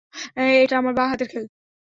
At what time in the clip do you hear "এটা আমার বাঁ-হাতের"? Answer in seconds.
0.55-1.27